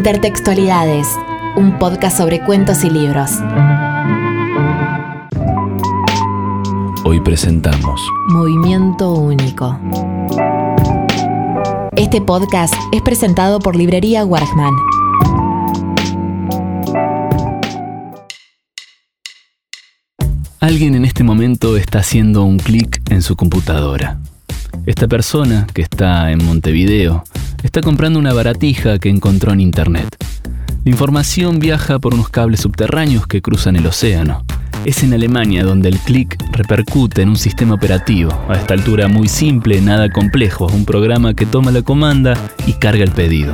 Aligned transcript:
Intertextualidades, 0.00 1.06
un 1.56 1.78
podcast 1.78 2.16
sobre 2.16 2.40
cuentos 2.40 2.84
y 2.84 2.88
libros. 2.88 3.32
Hoy 7.04 7.20
presentamos 7.20 8.00
Movimiento 8.28 9.12
Único. 9.12 9.78
Este 11.96 12.22
podcast 12.22 12.72
es 12.92 13.02
presentado 13.02 13.58
por 13.58 13.76
Librería 13.76 14.24
Wargman. 14.24 14.74
Alguien 20.60 20.94
en 20.94 21.04
este 21.04 21.24
momento 21.24 21.76
está 21.76 21.98
haciendo 21.98 22.44
un 22.44 22.56
clic 22.56 23.02
en 23.10 23.20
su 23.20 23.36
computadora. 23.36 24.18
Esta 24.86 25.06
persona, 25.06 25.66
que 25.74 25.82
está 25.82 26.30
en 26.30 26.42
Montevideo, 26.42 27.22
está 27.62 27.80
comprando 27.80 28.18
una 28.18 28.32
baratija 28.32 28.98
que 28.98 29.08
encontró 29.08 29.52
en 29.52 29.60
Internet. 29.60 30.16
La 30.84 30.90
información 30.90 31.58
viaja 31.58 31.98
por 31.98 32.14
unos 32.14 32.30
cables 32.30 32.60
subterráneos 32.60 33.26
que 33.26 33.42
cruzan 33.42 33.76
el 33.76 33.86
océano. 33.86 34.44
Es 34.84 35.02
en 35.02 35.12
Alemania 35.12 35.62
donde 35.62 35.90
el 35.90 35.98
clic 35.98 36.42
repercute 36.52 37.22
en 37.22 37.28
un 37.28 37.36
sistema 37.36 37.74
operativo, 37.74 38.32
a 38.48 38.54
esta 38.54 38.74
altura 38.74 39.08
muy 39.08 39.28
simple, 39.28 39.80
nada 39.82 40.08
complejo, 40.10 40.66
un 40.66 40.86
programa 40.86 41.34
que 41.34 41.44
toma 41.44 41.70
la 41.70 41.82
comanda 41.82 42.34
y 42.66 42.72
carga 42.74 43.04
el 43.04 43.10
pedido. 43.10 43.52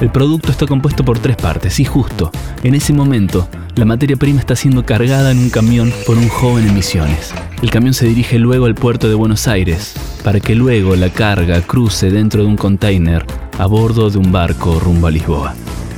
El 0.00 0.10
producto 0.10 0.50
está 0.50 0.66
compuesto 0.66 1.04
por 1.04 1.20
tres 1.20 1.36
partes 1.36 1.78
y 1.78 1.84
justo, 1.84 2.32
en 2.64 2.74
ese 2.74 2.92
momento, 2.92 3.48
la 3.76 3.84
materia 3.84 4.16
prima 4.16 4.40
está 4.40 4.56
siendo 4.56 4.84
cargada 4.84 5.30
en 5.30 5.38
un 5.38 5.50
camión 5.50 5.92
por 6.04 6.18
un 6.18 6.28
joven 6.28 6.66
en 6.66 6.74
Misiones. 6.74 7.32
El 7.62 7.70
camión 7.70 7.94
se 7.94 8.06
dirige 8.06 8.38
luego 8.40 8.66
al 8.66 8.74
puerto 8.74 9.08
de 9.08 9.14
Buenos 9.14 9.46
Aires, 9.46 9.94
para 10.24 10.40
que 10.40 10.56
luego 10.56 10.96
la 10.96 11.10
carga 11.10 11.60
cruce 11.62 12.10
dentro 12.10 12.42
de 12.42 12.48
un 12.48 12.56
container 12.56 13.24
a 13.56 13.66
bordo 13.66 14.10
de 14.10 14.18
un 14.18 14.32
barco 14.32 14.80
rumbo 14.80 15.06
a 15.06 15.12
Lisboa, 15.12 15.54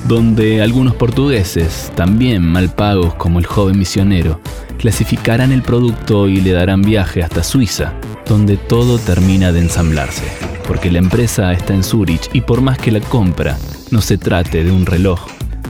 donde 0.06 0.60
algunos 0.60 0.94
portugueses, 0.94 1.90
también 1.96 2.42
mal 2.42 2.68
pagos 2.68 3.14
como 3.14 3.38
el 3.38 3.46
joven 3.46 3.78
misionero, 3.78 4.40
clasificarán 4.78 5.52
el 5.52 5.62
producto 5.62 6.28
y 6.28 6.42
le 6.42 6.52
darán 6.52 6.82
viaje 6.82 7.22
hasta 7.22 7.42
Suiza, 7.42 7.94
donde 8.26 8.58
todo 8.58 8.98
termina 8.98 9.52
de 9.52 9.60
ensamblarse, 9.60 10.24
porque 10.68 10.90
la 10.90 10.98
empresa 10.98 11.50
está 11.52 11.74
en 11.74 11.82
Zurich 11.82 12.28
y 12.34 12.42
por 12.42 12.60
más 12.60 12.76
que 12.78 12.92
la 12.92 13.00
compra 13.00 13.56
no 13.90 14.00
se 14.00 14.18
trate 14.18 14.64
de 14.64 14.70
un 14.70 14.86
reloj, 14.86 15.20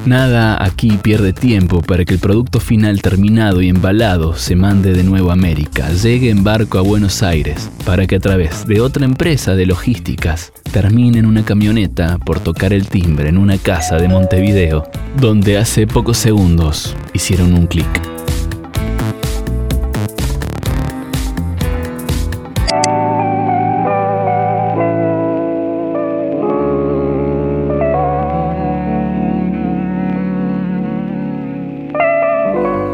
Nada 0.07 0.65
aquí 0.65 1.01
pierde 1.03 1.33
tiempo 1.33 1.83
para 1.83 2.05
que 2.05 2.15
el 2.15 2.21
producto 2.21 2.61
final 2.61 3.03
terminado 3.03 3.61
y 3.61 3.69
embalado 3.69 4.37
se 4.37 4.55
mande 4.55 4.93
de 4.93 5.03
nuevo 5.03 5.31
a 5.31 5.33
América, 5.33 5.91
llegue 5.91 6.31
en 6.31 6.45
barco 6.45 6.79
a 6.79 6.83
Buenos 6.83 7.25
Aires, 7.25 7.69
para 7.85 8.07
que 8.07 8.15
a 8.15 8.21
través 8.21 8.69
de 8.69 8.81
otra 8.81 9.05
empresa 9.05 9.57
de 9.57 9.67
logísticas 9.67 10.53
termine 10.71 11.19
en 11.19 11.27
una 11.27 11.45
camioneta 11.45 12.19
por 12.19 12.39
tocar 12.39 12.73
el 12.73 12.87
timbre 12.87 13.29
en 13.29 13.37
una 13.37 13.59
casa 13.59 13.97
de 13.97 14.07
Montevideo, 14.07 14.89
donde 15.21 15.59
hace 15.59 15.89
pocos 15.89 16.19
segundos 16.19 16.95
hicieron 17.13 17.53
un 17.53 17.67
clic. 17.67 18.16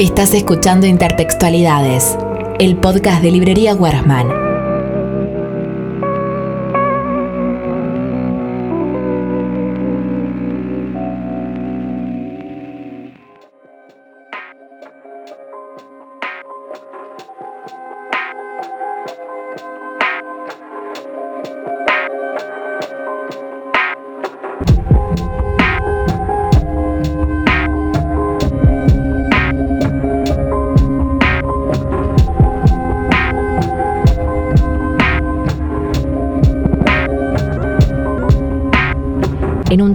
Estás 0.03 0.35
escuchando 0.35 0.89
Intertextualidades, 0.89 2.19
el 2.59 2.77
podcast 2.77 3.23
de 3.23 3.31
Librería 3.31 3.73
Guarasman. 3.73 4.52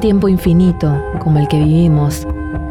Tiempo 0.08 0.30
infinito 0.30 1.04
como 1.20 1.38
el 1.38 1.50
que 1.50 1.60
vivimos, 1.60 2.26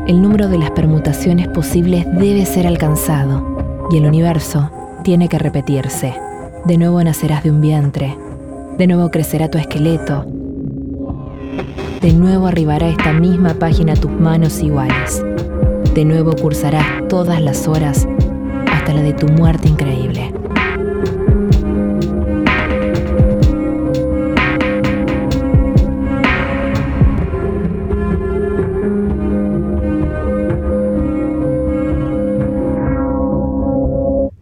el 0.07 0.23
número 0.23 0.49
de 0.49 0.57
las 0.57 0.71
permutaciones 0.71 1.49
posibles 1.49 2.07
debe 2.19 2.47
ser 2.47 2.67
alcanzado 2.67 3.87
y 3.91 3.99
el 3.99 4.07
universo 4.07 4.71
tiene 5.03 5.29
que 5.29 5.39
repetirse. 5.39 6.15
De 6.65 6.79
nuevo 6.79 7.05
nacerás 7.05 7.45
de 7.45 7.51
un 7.51 7.61
vientre, 7.61 8.17
de 8.79 8.87
nuevo 8.87 9.11
crecerá 9.11 9.51
tu 9.51 9.59
esqueleto, 9.59 10.25
de 12.01 12.15
nuevo 12.15 12.47
arribará 12.47 12.89
esta 12.89 13.13
misma 13.13 13.53
página 13.53 13.93
a 13.93 13.97
tus 13.97 14.13
manos 14.13 14.63
iguales, 14.63 15.23
de 15.95 16.07
nuevo 16.07 16.35
cursarás 16.37 17.07
todas 17.11 17.43
las 17.43 17.69
horas 17.69 18.09
hasta 18.73 18.95
la 18.95 19.03
de 19.03 19.13
tu 19.13 19.27
muerte 19.27 19.69
increíble. 19.69 20.06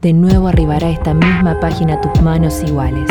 De 0.05 0.13
nuevo 0.13 0.49
arribará 0.49 0.91
esta 0.91 1.15
misma 1.15 1.59
página 1.61 1.99
tus 1.99 2.21
manos 2.21 2.63
iguales. 2.63 3.09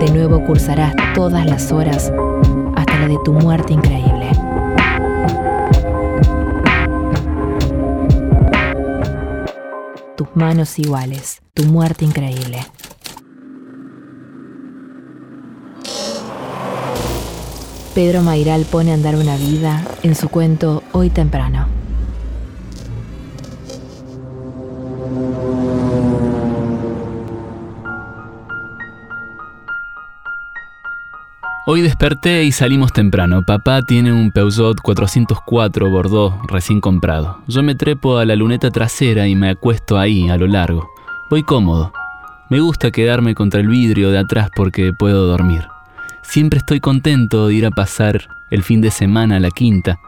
De 0.00 0.10
nuevo 0.10 0.42
cursarás 0.42 0.94
todas 1.14 1.44
las 1.44 1.70
horas 1.70 2.10
hasta 2.76 2.98
la 3.00 3.08
de 3.08 3.18
tu 3.26 3.34
muerte 3.34 3.74
increíble. 3.74 4.30
Tus 10.16 10.28
manos 10.34 10.78
iguales, 10.78 11.42
tu 11.52 11.64
muerte 11.64 12.06
increíble. 12.06 12.60
Pedro 17.94 18.22
Mairal 18.22 18.64
pone 18.64 18.92
a 18.92 18.94
andar 18.94 19.14
una 19.14 19.36
vida 19.36 19.84
en 20.02 20.14
su 20.14 20.30
cuento 20.30 20.82
Hoy 20.92 21.10
temprano. 21.10 21.77
Hoy 31.70 31.82
desperté 31.82 32.44
y 32.44 32.52
salimos 32.52 32.94
temprano. 32.94 33.42
Papá 33.42 33.82
tiene 33.82 34.10
un 34.10 34.30
Peugeot 34.30 34.80
404 34.80 35.90
Bordeaux 35.90 36.34
recién 36.46 36.80
comprado. 36.80 37.42
Yo 37.46 37.62
me 37.62 37.74
trepo 37.74 38.16
a 38.16 38.24
la 38.24 38.36
luneta 38.36 38.70
trasera 38.70 39.28
y 39.28 39.36
me 39.36 39.50
acuesto 39.50 39.98
ahí, 39.98 40.30
a 40.30 40.38
lo 40.38 40.46
largo. 40.46 40.88
Voy 41.28 41.42
cómodo. 41.42 41.92
Me 42.48 42.60
gusta 42.60 42.90
quedarme 42.90 43.34
contra 43.34 43.60
el 43.60 43.68
vidrio 43.68 44.10
de 44.10 44.16
atrás 44.16 44.48
porque 44.56 44.94
puedo 44.94 45.26
dormir. 45.26 45.68
Siempre 46.22 46.60
estoy 46.60 46.80
contento 46.80 47.48
de 47.48 47.56
ir 47.56 47.66
a 47.66 47.70
pasar 47.70 48.26
el 48.50 48.62
fin 48.62 48.80
de 48.80 48.90
semana 48.90 49.36
a 49.36 49.40
la 49.40 49.50
quinta, 49.50 49.98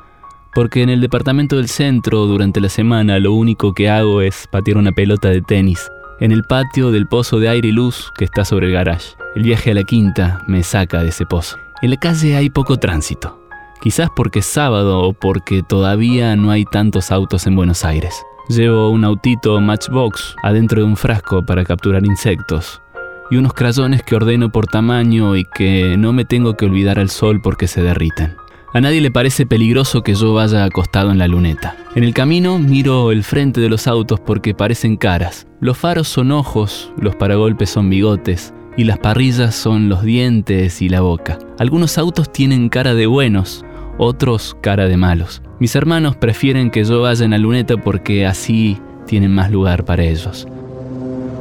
porque 0.54 0.81
en 0.81 0.88
el 0.88 1.03
departamento 1.03 1.56
del 1.56 1.69
centro 1.69 2.25
durante 2.25 2.62
la 2.62 2.70
semana 2.70 3.19
lo 3.19 3.34
único 3.34 3.75
que 3.75 3.91
hago 3.91 4.22
es 4.22 4.47
patear 4.50 4.78
una 4.78 4.93
pelota 4.93 5.28
de 5.28 5.43
tenis 5.43 5.91
en 6.20 6.32
el 6.32 6.44
patio 6.44 6.90
del 6.90 7.06
pozo 7.06 7.40
de 7.40 7.49
aire 7.49 7.69
y 7.69 7.72
luz 7.72 8.12
que 8.17 8.25
está 8.25 8.44
sobre 8.44 8.67
el 8.67 8.72
garage. 8.72 9.17
El 9.34 9.43
viaje 9.43 9.70
a 9.70 9.75
la 9.75 9.84
quinta 9.84 10.43
me 10.46 10.62
saca 10.62 11.02
de 11.02 11.08
ese 11.08 11.26
pozo. 11.26 11.58
En 11.82 11.90
la 11.90 11.96
calle 11.96 12.37
hay 12.37 12.50
poco 12.50 12.76
tránsito, 12.76 13.40
quizás 13.81 14.11
porque 14.14 14.40
es 14.40 14.46
sábado 14.46 15.00
o 15.00 15.12
porque 15.14 15.62
todavía 15.62 16.37
no 16.37 16.50
hay 16.50 16.64
tantos 16.67 17.11
autos 17.11 17.46
en 17.46 17.56
Buenos 17.56 17.84
Aires. 17.84 18.14
Llevo 18.49 18.90
un 18.90 19.05
autito 19.05 19.61
Matchbox 19.61 20.37
adentro 20.43 20.82
de 20.82 20.87
un 20.87 20.96
frasco 20.96 21.44
para 21.44 21.64
capturar 21.64 22.05
insectos 22.05 22.82
y 23.31 23.37
unos 23.37 23.55
crayones 23.55 24.02
que 24.02 24.17
ordeno 24.17 24.50
por 24.50 24.67
tamaño 24.67 25.37
y 25.37 25.44
que 25.44 25.96
no 25.96 26.12
me 26.12 26.25
tengo 26.25 26.55
que 26.56 26.67
olvidar 26.67 26.99
al 26.99 27.11
sol 27.11 27.40
porque 27.40 27.69
se 27.69 27.82
derriten. 27.82 28.37
A 28.72 28.81
nadie 28.81 29.00
le 29.00 29.11
parece 29.11 29.46
peligroso 29.46 30.02
que 30.02 30.14
yo 30.14 30.32
vaya 30.32 30.64
acostado 30.64 31.11
en 31.11 31.19
la 31.19 31.26
luneta. 31.26 31.76
En 31.96 32.05
el 32.05 32.14
camino 32.14 32.61
miro 32.61 33.11
el 33.11 33.25
frente 33.25 33.61
de 33.61 33.69
los 33.69 33.88
autos 33.88 34.20
porque 34.20 34.55
parecen 34.55 34.96
caras. 34.96 35.49
Los 35.58 35.76
faros 35.76 36.06
son 36.06 36.31
ojos, 36.31 36.93
los 36.96 37.17
paragolpes 37.17 37.69
son 37.69 37.90
bigotes 37.90 38.55
y 38.76 38.84
las 38.84 39.00
parrillas 39.00 39.56
son 39.56 39.88
los 39.88 40.02
dientes 40.05 40.82
y 40.82 40.88
la 40.88 41.00
boca. 41.00 41.37
Algunos 41.58 41.99
autos 41.99 42.32
tienen 42.32 42.69
cara 42.69 42.94
de 42.94 43.06
buenos, 43.06 43.64
otros 43.99 44.56
cara 44.61 44.87
de 44.87 44.96
malos. 44.96 45.43
Mis 45.58 45.75
hermanos 45.75 46.14
prefieren 46.14 46.70
que 46.70 46.84
yo 46.84 47.00
vaya 47.00 47.25
en 47.25 47.32
la 47.32 47.38
luneta 47.38 47.76
porque 47.76 48.25
así 48.25 48.78
tienen 49.05 49.34
más 49.34 49.50
lugar 49.50 49.84
para 49.84 50.05
ellos. 50.05 50.46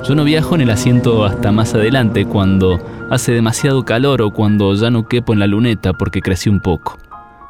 Yo 0.08 0.16
no 0.16 0.24
viajo 0.24 0.56
en 0.56 0.62
el 0.62 0.72
asiento 0.72 1.24
hasta 1.26 1.52
más 1.52 1.76
adelante 1.76 2.26
cuando 2.26 2.80
hace 3.12 3.34
demasiado 3.34 3.86
calor 3.86 4.24
o 4.24 4.32
cuando 4.32 4.74
ya 4.74 4.90
no 4.90 5.08
quepo 5.08 5.34
en 5.34 5.40
la 5.40 5.48
luneta 5.48 5.94
porque 5.94 6.22
crecí 6.22 6.50
un 6.50 6.60
poco. 6.60 6.98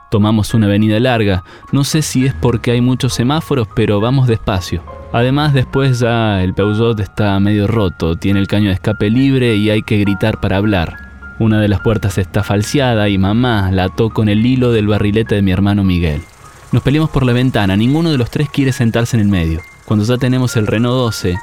Tomamos 0.10 0.54
una 0.54 0.66
avenida 0.66 1.00
larga, 1.00 1.44
no 1.72 1.84
sé 1.84 2.02
si 2.02 2.26
es 2.26 2.34
porque 2.34 2.72
hay 2.72 2.82
muchos 2.82 3.14
semáforos, 3.14 3.68
pero 3.76 4.00
vamos 4.00 4.28
despacio. 4.28 4.84
Además, 5.12 5.54
después 5.54 6.00
ya 6.00 6.44
el 6.44 6.54
Peugeot 6.54 7.00
está 7.00 7.40
medio 7.40 7.68
roto, 7.68 8.16
tiene 8.16 8.40
el 8.40 8.48
caño 8.48 8.68
de 8.68 8.74
escape 8.74 9.10
libre 9.10 9.56
y 9.56 9.70
hay 9.70 9.84
que 9.84 9.98
gritar 9.98 10.40
para 10.40 10.58
hablar. 10.58 11.10
Una 11.40 11.62
de 11.62 11.68
las 11.68 11.82
puertas 11.82 12.18
está 12.18 12.44
falseada 12.44 13.08
y 13.08 13.18
mamá 13.18 13.72
la 13.72 13.86
ató 13.86 14.10
con 14.10 14.30
el 14.30 14.46
hilo 14.46 14.72
del 14.72 14.88
barrilete 14.88 15.36
de 15.36 15.42
mi 15.42 15.52
hermano 15.52 15.84
Miguel. 15.84 16.22
Nos 16.72 16.84
peleamos 16.84 17.10
por 17.10 17.26
la 17.26 17.34
ventana, 17.34 17.76
ninguno 17.78 18.12
de 18.12 18.18
los 18.18 18.30
tres 18.30 18.50
quiere 18.50 18.72
sentarse 18.72 19.16
en 19.18 19.22
el 19.22 19.30
medio. 19.30 19.62
Cuando 19.86 20.06
ya 20.06 20.18
tenemos 20.18 20.56
el 20.58 20.68
Renault 20.68 20.98
12, 20.98 21.36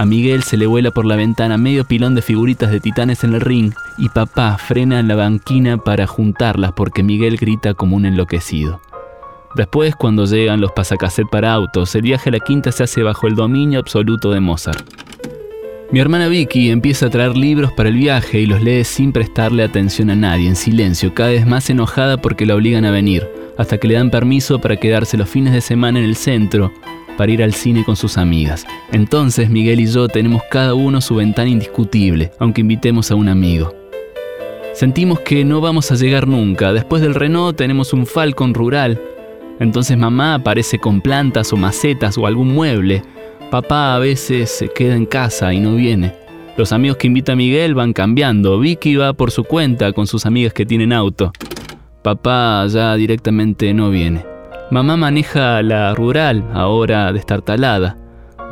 a 0.00 0.06
Miguel 0.06 0.42
se 0.44 0.56
le 0.56 0.64
vuela 0.64 0.92
por 0.92 1.04
la 1.04 1.14
ventana 1.14 1.58
medio 1.58 1.84
pilón 1.84 2.14
de 2.14 2.22
figuritas 2.22 2.70
de 2.70 2.80
titanes 2.80 3.22
en 3.22 3.34
el 3.34 3.42
ring 3.42 3.74
y 3.98 4.08
papá 4.08 4.56
frena 4.56 4.98
en 4.98 5.08
la 5.08 5.14
banquina 5.14 5.76
para 5.76 6.06
juntarlas 6.06 6.72
porque 6.72 7.02
Miguel 7.02 7.36
grita 7.36 7.74
como 7.74 7.96
un 7.96 8.06
enloquecido. 8.06 8.80
Después, 9.56 9.94
cuando 9.96 10.24
llegan 10.24 10.62
los 10.62 10.72
pasacaset 10.72 11.28
para 11.28 11.52
autos, 11.52 11.94
el 11.94 12.00
viaje 12.00 12.30
a 12.30 12.32
la 12.32 12.40
quinta 12.40 12.72
se 12.72 12.84
hace 12.84 13.02
bajo 13.02 13.26
el 13.26 13.34
dominio 13.34 13.78
absoluto 13.78 14.30
de 14.30 14.40
Mozart. 14.40 14.88
Mi 15.92 16.00
hermana 16.00 16.28
Vicky 16.28 16.70
empieza 16.70 17.06
a 17.06 17.10
traer 17.10 17.36
libros 17.36 17.70
para 17.72 17.90
el 17.90 17.96
viaje 17.96 18.40
y 18.40 18.46
los 18.46 18.62
lee 18.62 18.84
sin 18.84 19.12
prestarle 19.12 19.64
atención 19.64 20.08
a 20.08 20.16
nadie, 20.16 20.48
en 20.48 20.56
silencio, 20.56 21.12
cada 21.12 21.28
vez 21.28 21.46
más 21.46 21.68
enojada 21.68 22.16
porque 22.16 22.46
la 22.46 22.54
obligan 22.54 22.86
a 22.86 22.90
venir, 22.90 23.28
hasta 23.58 23.76
que 23.76 23.88
le 23.88 23.94
dan 23.94 24.10
permiso 24.10 24.60
para 24.60 24.76
quedarse 24.76 25.18
los 25.18 25.28
fines 25.28 25.52
de 25.52 25.60
semana 25.60 25.98
en 25.98 26.06
el 26.06 26.16
centro 26.16 26.72
para 27.16 27.32
ir 27.32 27.42
al 27.42 27.54
cine 27.54 27.84
con 27.84 27.96
sus 27.96 28.18
amigas. 28.18 28.66
Entonces 28.92 29.50
Miguel 29.50 29.80
y 29.80 29.86
yo 29.86 30.08
tenemos 30.08 30.42
cada 30.50 30.74
uno 30.74 31.00
su 31.00 31.16
ventana 31.16 31.50
indiscutible, 31.50 32.30
aunque 32.38 32.60
invitemos 32.60 33.10
a 33.10 33.14
un 33.14 33.28
amigo. 33.28 33.74
Sentimos 34.74 35.20
que 35.20 35.44
no 35.44 35.60
vamos 35.60 35.90
a 35.90 35.96
llegar 35.96 36.26
nunca. 36.26 36.72
Después 36.72 37.02
del 37.02 37.14
Renault 37.14 37.56
tenemos 37.56 37.92
un 37.92 38.06
Falcon 38.06 38.54
rural 38.54 39.00
entonces 39.60 39.96
mamá 39.98 40.34
aparece 40.34 40.78
con 40.78 41.02
plantas 41.02 41.52
o 41.52 41.56
macetas 41.56 42.16
o 42.16 42.26
algún 42.26 42.54
mueble. 42.54 43.02
Papá 43.50 43.94
a 43.94 43.98
veces 43.98 44.50
se 44.50 44.68
queda 44.68 44.96
en 44.96 45.04
casa 45.04 45.52
y 45.52 45.60
no 45.60 45.74
viene. 45.74 46.14
Los 46.56 46.72
amigos 46.72 46.96
que 46.96 47.06
invita 47.06 47.36
Miguel 47.36 47.74
van 47.74 47.92
cambiando. 47.92 48.58
Vicky 48.58 48.96
va 48.96 49.12
por 49.12 49.30
su 49.30 49.44
cuenta 49.44 49.92
con 49.92 50.06
sus 50.06 50.24
amigas 50.24 50.54
que 50.54 50.64
tienen 50.64 50.94
auto. 50.94 51.30
Papá 52.02 52.66
ya 52.68 52.94
directamente 52.94 53.74
no 53.74 53.90
viene. 53.90 54.29
Mamá 54.70 54.96
maneja 54.96 55.62
la 55.62 55.94
rural, 55.96 56.44
ahora 56.54 57.12
destartalada. 57.12 57.96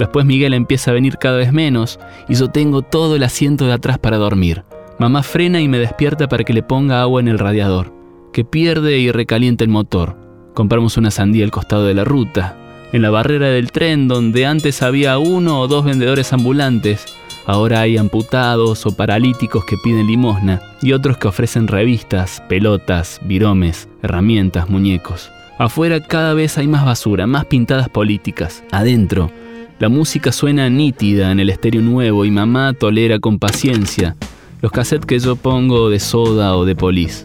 Después 0.00 0.26
Miguel 0.26 0.52
empieza 0.52 0.90
a 0.90 0.94
venir 0.94 1.16
cada 1.16 1.36
vez 1.36 1.52
menos 1.52 2.00
y 2.28 2.34
yo 2.34 2.48
tengo 2.48 2.82
todo 2.82 3.14
el 3.14 3.22
asiento 3.22 3.66
de 3.66 3.72
atrás 3.72 4.00
para 4.00 4.16
dormir. 4.16 4.64
Mamá 4.98 5.22
frena 5.22 5.60
y 5.60 5.68
me 5.68 5.78
despierta 5.78 6.28
para 6.28 6.42
que 6.42 6.52
le 6.52 6.64
ponga 6.64 7.02
agua 7.02 7.20
en 7.20 7.28
el 7.28 7.38
radiador, 7.38 7.92
que 8.32 8.44
pierde 8.44 8.98
y 8.98 9.12
recalienta 9.12 9.62
el 9.62 9.70
motor. 9.70 10.16
Compramos 10.54 10.96
una 10.96 11.12
sandía 11.12 11.44
al 11.44 11.52
costado 11.52 11.84
de 11.84 11.94
la 11.94 12.02
ruta. 12.02 12.56
En 12.92 13.02
la 13.02 13.10
barrera 13.10 13.46
del 13.46 13.70
tren, 13.70 14.08
donde 14.08 14.44
antes 14.44 14.82
había 14.82 15.18
uno 15.18 15.60
o 15.60 15.68
dos 15.68 15.84
vendedores 15.84 16.32
ambulantes, 16.32 17.06
ahora 17.46 17.82
hay 17.82 17.96
amputados 17.96 18.86
o 18.86 18.96
paralíticos 18.96 19.64
que 19.64 19.76
piden 19.84 20.08
limosna 20.08 20.60
y 20.82 20.94
otros 20.94 21.16
que 21.16 21.28
ofrecen 21.28 21.68
revistas, 21.68 22.42
pelotas, 22.48 23.20
viromes, 23.22 23.88
herramientas, 24.02 24.68
muñecos. 24.68 25.30
Afuera 25.58 25.98
cada 25.98 26.34
vez 26.34 26.56
hay 26.56 26.68
más 26.68 26.84
basura, 26.84 27.26
más 27.26 27.44
pintadas 27.46 27.88
políticas. 27.88 28.62
Adentro, 28.70 29.32
la 29.80 29.88
música 29.88 30.30
suena 30.30 30.70
nítida 30.70 31.32
en 31.32 31.40
el 31.40 31.50
estéreo 31.50 31.82
nuevo 31.82 32.24
y 32.24 32.30
mamá 32.30 32.74
tolera 32.74 33.18
con 33.18 33.40
paciencia 33.40 34.14
los 34.62 34.70
cassettes 34.70 35.06
que 35.06 35.18
yo 35.18 35.34
pongo 35.34 35.90
de 35.90 35.98
soda 35.98 36.56
o 36.56 36.64
de 36.64 36.76
polis. 36.76 37.24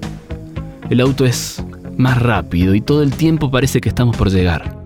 El 0.89 1.01
auto 1.01 1.25
es 1.25 1.63
más 1.95 2.19
rápido 2.19 2.73
y 2.73 2.81
todo 2.81 3.03
el 3.03 3.11
tiempo 3.11 3.51
parece 3.51 3.79
que 3.81 3.89
estamos 3.89 4.17
por 4.17 4.31
llegar. 4.31 4.77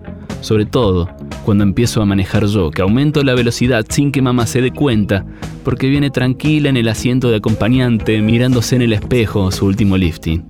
Sobre 0.42 0.66
todo 0.66 1.08
cuando 1.46 1.64
empiezo 1.64 2.02
a 2.02 2.06
manejar 2.06 2.44
yo, 2.44 2.70
que 2.70 2.82
aumento 2.82 3.24
la 3.24 3.34
velocidad 3.34 3.86
sin 3.88 4.12
que 4.12 4.20
mamá 4.20 4.46
se 4.46 4.60
dé 4.60 4.72
cuenta, 4.72 5.24
porque 5.64 5.88
viene 5.88 6.10
tranquila 6.10 6.68
en 6.68 6.76
el 6.76 6.88
asiento 6.88 7.30
de 7.30 7.36
acompañante 7.36 8.20
mirándose 8.20 8.76
en 8.76 8.82
el 8.82 8.92
espejo 8.92 9.50
su 9.50 9.64
último 9.64 9.96
lifting, 9.96 10.44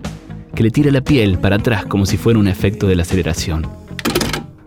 que 0.58 0.64
le 0.64 0.72
tira 0.72 0.90
la 0.90 1.02
piel 1.02 1.38
para 1.38 1.54
atrás 1.54 1.86
como 1.86 2.04
si 2.04 2.16
fuera 2.16 2.36
un 2.36 2.48
efecto 2.48 2.88
de 2.88 2.96
la 2.96 3.02
aceleración. 3.02 3.64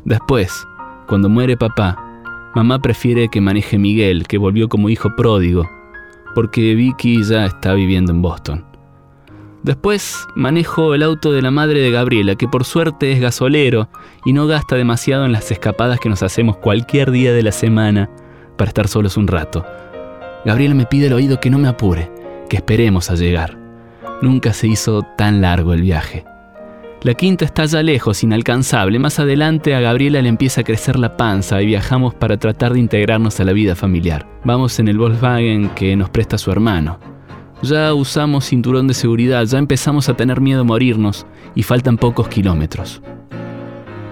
Después, 0.06 0.66
cuando 1.06 1.28
muere 1.28 1.58
papá, 1.58 1.98
mamá 2.56 2.80
prefiere 2.80 3.28
que 3.28 3.42
maneje 3.42 3.78
Miguel, 3.78 4.26
que 4.26 4.38
volvió 4.38 4.70
como 4.70 4.88
hijo 4.88 5.14
pródigo, 5.18 5.70
porque 6.34 6.76
Vicky 6.76 7.26
ya 7.26 7.46
está 7.46 7.74
viviendo 7.74 8.14
en 8.14 8.22
Boston. 8.22 8.64
Después 9.64 10.26
manejo 10.34 10.96
el 10.96 11.04
auto 11.04 11.34
de 11.34 11.42
la 11.42 11.52
madre 11.52 11.82
de 11.82 11.92
Gabriela, 11.92 12.36
que 12.36 12.48
por 12.48 12.64
suerte 12.64 13.12
es 13.12 13.20
gasolero 13.20 13.90
y 14.24 14.32
no 14.32 14.48
gasta 14.48 14.78
demasiado 14.78 15.26
en 15.26 15.34
las 15.34 15.52
escapadas 15.52 16.00
que 16.00 16.08
nos 16.08 16.24
hacemos 16.24 16.56
cualquier 16.56 17.12
día 17.12 17.34
de 17.34 17.44
la 17.44 17.52
semana 17.52 18.10
para 18.58 18.70
estar 18.70 18.88
solos 18.88 19.18
un 19.18 19.28
rato. 19.28 19.66
Gabriela 20.46 20.74
me 20.74 20.86
pide 20.86 21.08
el 21.08 21.14
oído 21.14 21.42
que 21.42 21.50
no 21.50 21.60
me 21.60 21.68
apure, 21.68 22.10
que 22.48 22.56
esperemos 22.56 23.12
a 23.12 23.16
llegar. 23.16 23.61
Nunca 24.22 24.54
se 24.54 24.68
hizo 24.68 25.04
tan 25.18 25.42
largo 25.42 25.74
el 25.74 25.82
viaje. 25.82 26.26
La 27.04 27.16
quinta 27.16 27.46
está 27.46 27.66
ya 27.66 27.82
lejos, 27.82 28.24
inalcanzable. 28.24 29.00
Más 29.00 29.18
adelante 29.20 29.74
a 29.74 29.80
Gabriela 29.80 30.22
le 30.22 30.30
empieza 30.30 30.62
a 30.62 30.64
crecer 30.64 31.00
la 31.00 31.18
panza 31.18 31.60
y 31.60 31.66
viajamos 31.66 32.14
para 32.14 32.38
tratar 32.38 32.74
de 32.74 32.80
integrarnos 32.80 33.40
a 33.40 33.44
la 33.44 33.54
vida 33.54 33.76
familiar. 33.76 34.28
Vamos 34.44 34.80
en 34.80 34.88
el 34.88 35.00
Volkswagen 35.00 35.70
que 35.70 35.96
nos 35.96 36.12
presta 36.12 36.38
su 36.38 36.52
hermano. 36.52 37.00
Ya 37.64 37.94
usamos 37.96 38.46
cinturón 38.46 38.88
de 38.88 38.94
seguridad, 38.94 39.46
ya 39.46 39.58
empezamos 39.58 40.10
a 40.10 40.16
tener 40.16 40.42
miedo 40.42 40.62
a 40.62 40.64
morirnos 40.64 41.26
y 41.56 41.64
faltan 41.64 41.98
pocos 41.98 42.28
kilómetros. 42.28 43.02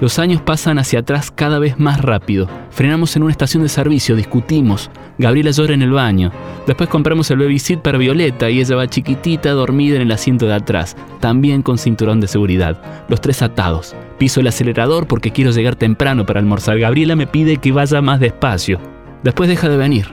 Los 0.02 0.18
años 0.18 0.42
pasan 0.42 0.80
hacia 0.80 1.00
atrás 1.00 1.30
cada 1.30 1.60
vez 1.60 1.78
más 1.78 2.02
rápido. 2.02 2.48
Frenamos 2.70 3.18
en 3.18 3.24
una 3.24 3.32
estación 3.32 3.64
de 3.64 3.70
servicio, 3.70 4.16
discutimos. 4.16 4.90
Gabriela 5.18 5.52
llora 5.52 5.74
en 5.74 5.82
el 5.82 5.92
baño. 5.92 6.32
Después 6.66 6.88
compramos 6.88 7.30
el 7.32 7.40
babysit 7.40 7.82
para 7.82 7.98
Violeta 7.98 8.50
y 8.50 8.62
ella 8.62 8.78
va 8.78 8.88
chiquitita 8.88 9.52
dormida 9.52 9.98
en 9.98 10.04
el 10.04 10.12
asiento 10.14 10.46
de 10.46 10.54
atrás, 10.54 10.96
también 11.20 11.62
con 11.62 11.78
cinturón 11.78 12.22
de 12.22 12.30
seguridad. 12.30 12.82
Los 13.10 13.20
tres 13.20 13.42
atados. 13.42 13.94
Piso 14.18 14.40
el 14.40 14.48
acelerador 14.48 15.06
porque 15.06 15.32
quiero 15.32 15.52
llegar 15.52 15.76
temprano 15.76 16.26
para 16.26 16.40
almorzar. 16.40 16.80
Gabriela 16.80 17.18
me 17.18 17.28
pide 17.28 17.58
que 17.58 17.74
vaya 17.74 18.02
más 18.02 18.22
despacio. 18.22 18.80
Después 19.24 19.50
deja 19.50 19.68
de 19.68 19.76
venir. 19.76 20.08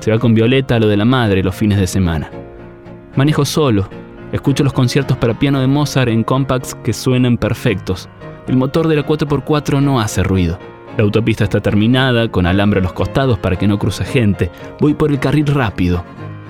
Se 0.00 0.10
va 0.10 0.18
con 0.18 0.34
Violeta 0.34 0.76
a 0.76 0.80
lo 0.80 0.88
de 0.88 0.98
la 0.98 1.06
madre 1.06 1.42
los 1.42 1.54
fines 1.54 1.78
de 1.78 1.86
semana. 1.86 2.30
Manejo 3.16 3.46
solo. 3.46 3.88
Escucho 4.32 4.64
los 4.64 4.74
conciertos 4.74 5.16
para 5.16 5.38
piano 5.38 5.60
de 5.60 5.66
Mozart 5.66 6.10
en 6.10 6.24
compacts 6.24 6.74
que 6.74 6.92
suenan 6.92 7.38
perfectos. 7.38 8.10
El 8.46 8.56
motor 8.56 8.88
de 8.88 8.96
la 8.96 9.06
4x4 9.06 9.82
no 9.82 10.00
hace 10.00 10.22
ruido. 10.22 10.58
La 10.96 11.02
autopista 11.02 11.44
está 11.44 11.60
terminada, 11.60 12.28
con 12.28 12.46
alambre 12.46 12.80
a 12.80 12.82
los 12.82 12.92
costados 12.92 13.38
para 13.38 13.56
que 13.56 13.66
no 13.66 13.78
cruce 13.78 14.04
gente. 14.04 14.50
Voy 14.80 14.94
por 14.94 15.10
el 15.10 15.18
carril 15.18 15.46
rápido. 15.46 16.04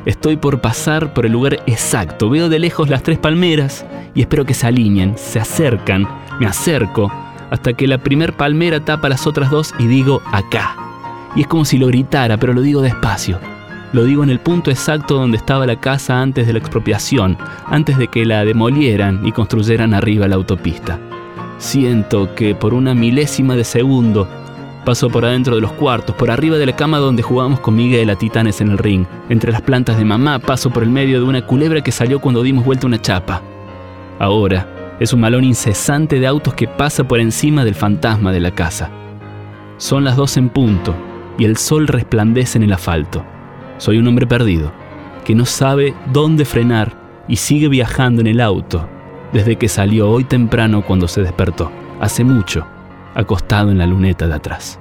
Estoy 0.04 0.36
por 0.36 0.60
pasar 0.60 1.14
por 1.14 1.24
el 1.24 1.32
lugar 1.32 1.60
exacto. 1.66 2.28
Veo 2.28 2.48
de 2.48 2.58
lejos 2.58 2.90
las 2.90 3.02
tres 3.02 3.18
palmeras 3.18 3.86
y 4.14 4.20
espero 4.20 4.44
que 4.44 4.52
se 4.52 4.66
alineen, 4.66 5.16
se 5.16 5.40
acercan, 5.40 6.06
me 6.38 6.46
acerco, 6.46 7.10
hasta 7.50 7.72
que 7.72 7.86
la 7.86 7.98
primer 7.98 8.34
palmera 8.34 8.84
tapa 8.84 9.08
las 9.08 9.26
otras 9.26 9.50
dos 9.50 9.72
y 9.78 9.86
digo 9.86 10.20
acá. 10.30 10.76
Y 11.36 11.42
es 11.42 11.46
como 11.46 11.64
si 11.64 11.78
lo 11.78 11.86
gritara, 11.86 12.36
pero 12.36 12.52
lo 12.52 12.60
digo 12.60 12.82
despacio. 12.82 13.38
Lo 13.92 14.04
digo 14.04 14.24
en 14.24 14.30
el 14.30 14.40
punto 14.40 14.70
exacto 14.70 15.14
donde 15.14 15.36
estaba 15.36 15.64
la 15.64 15.80
casa 15.80 16.20
antes 16.20 16.46
de 16.46 16.52
la 16.52 16.58
expropiación, 16.58 17.38
antes 17.66 17.96
de 17.96 18.08
que 18.08 18.26
la 18.26 18.44
demolieran 18.44 19.24
y 19.24 19.32
construyeran 19.32 19.94
arriba 19.94 20.26
la 20.26 20.34
autopista. 20.34 20.98
Siento 21.58 22.34
que 22.34 22.54
por 22.54 22.74
una 22.74 22.94
milésima 22.94 23.54
de 23.56 23.64
segundo 23.64 24.28
paso 24.84 25.08
por 25.08 25.24
adentro 25.24 25.54
de 25.54 25.62
los 25.62 25.72
cuartos, 25.72 26.14
por 26.14 26.30
arriba 26.30 26.58
de 26.58 26.66
la 26.66 26.76
cama 26.76 26.98
donde 26.98 27.22
jugábamos 27.22 27.60
con 27.60 27.74
Miguel 27.74 28.10
a 28.10 28.16
titanes 28.16 28.60
en 28.60 28.70
el 28.70 28.78
ring. 28.78 29.06
Entre 29.28 29.50
las 29.50 29.62
plantas 29.62 29.96
de 29.96 30.04
mamá 30.04 30.38
paso 30.38 30.70
por 30.70 30.82
el 30.82 30.90
medio 30.90 31.20
de 31.20 31.26
una 31.26 31.46
culebra 31.46 31.80
que 31.82 31.92
salió 31.92 32.20
cuando 32.20 32.42
dimos 32.42 32.64
vuelta 32.64 32.86
una 32.86 33.00
chapa. 33.00 33.40
Ahora 34.18 34.96
es 35.00 35.12
un 35.12 35.20
malón 35.20 35.44
incesante 35.44 36.20
de 36.20 36.26
autos 36.26 36.54
que 36.54 36.68
pasa 36.68 37.04
por 37.04 37.18
encima 37.18 37.64
del 37.64 37.74
fantasma 37.74 38.30
de 38.30 38.40
la 38.40 38.50
casa. 38.50 38.90
Son 39.78 40.04
las 40.04 40.16
dos 40.16 40.36
en 40.36 40.50
punto 40.50 40.94
y 41.38 41.44
el 41.44 41.56
sol 41.56 41.88
resplandece 41.88 42.58
en 42.58 42.64
el 42.64 42.72
asfalto. 42.72 43.24
Soy 43.78 43.98
un 43.98 44.06
hombre 44.06 44.26
perdido, 44.26 44.70
que 45.24 45.34
no 45.34 45.46
sabe 45.46 45.94
dónde 46.12 46.44
frenar 46.44 47.24
y 47.26 47.36
sigue 47.36 47.68
viajando 47.68 48.20
en 48.20 48.28
el 48.28 48.40
auto 48.40 48.88
desde 49.34 49.56
que 49.56 49.68
salió 49.68 50.08
hoy 50.08 50.24
temprano 50.24 50.86
cuando 50.86 51.08
se 51.08 51.20
despertó, 51.20 51.70
hace 52.00 52.22
mucho, 52.24 52.64
acostado 53.14 53.70
en 53.72 53.78
la 53.78 53.86
luneta 53.86 54.28
de 54.28 54.34
atrás. 54.34 54.78